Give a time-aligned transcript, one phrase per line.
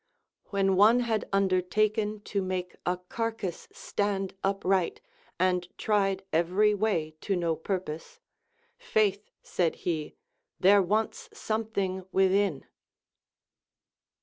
[0.51, 4.99] Wlien one had undertaken to make a carcass stand upright,
[5.39, 8.19] and tried every way to no purpose;
[8.79, 10.15] Faith, said he,
[10.59, 12.65] there wants something• within.